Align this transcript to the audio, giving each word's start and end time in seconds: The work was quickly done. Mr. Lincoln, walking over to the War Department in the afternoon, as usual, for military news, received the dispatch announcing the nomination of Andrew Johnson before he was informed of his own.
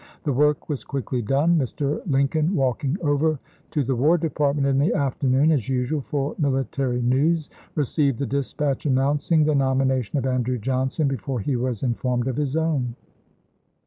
The 0.23 0.33
work 0.33 0.67
was 0.67 0.83
quickly 0.83 1.21
done. 1.21 1.59
Mr. 1.59 2.01
Lincoln, 2.07 2.55
walking 2.55 2.97
over 3.03 3.37
to 3.69 3.83
the 3.83 3.95
War 3.95 4.17
Department 4.17 4.65
in 4.65 4.79
the 4.79 4.95
afternoon, 4.95 5.51
as 5.51 5.69
usual, 5.69 6.01
for 6.01 6.33
military 6.39 7.03
news, 7.03 7.51
received 7.75 8.17
the 8.17 8.25
dispatch 8.25 8.87
announcing 8.87 9.43
the 9.43 9.53
nomination 9.53 10.17
of 10.17 10.25
Andrew 10.25 10.57
Johnson 10.57 11.07
before 11.07 11.39
he 11.39 11.55
was 11.55 11.83
informed 11.83 12.27
of 12.27 12.35
his 12.37 12.55
own. 12.57 12.95